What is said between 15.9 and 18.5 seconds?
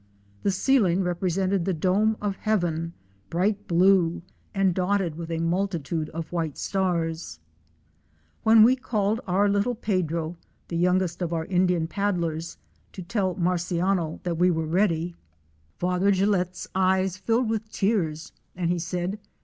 OUR SEARCH FOR A WILDERNESS.